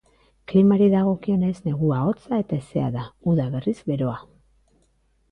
Klimari 0.51 0.85
dagokionez, 0.93 1.51
negua 1.65 1.99
hotza 2.11 2.39
eta 2.43 2.57
hezea 2.59 2.87
da; 2.95 3.03
uda, 3.33 3.45
berriz, 3.57 3.75
beroa. 3.93 4.17